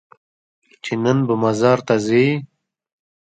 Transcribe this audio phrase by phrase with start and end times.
[0.83, 2.25] چې نن به مزار ته ځې؟